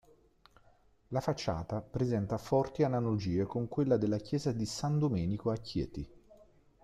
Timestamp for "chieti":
5.57-6.09